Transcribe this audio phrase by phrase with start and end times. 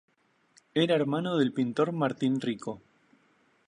[0.73, 2.81] Era hermano del pintor Martín Rico.